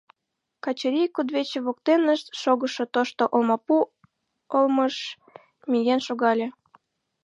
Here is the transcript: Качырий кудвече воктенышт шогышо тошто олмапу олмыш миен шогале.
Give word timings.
Качырий 0.63 1.09
кудвече 1.15 1.59
воктенышт 1.65 2.27
шогышо 2.41 2.83
тошто 2.93 3.23
олмапу 3.35 3.77
олмыш 4.57 4.95
миен 5.71 5.99
шогале. 6.07 6.47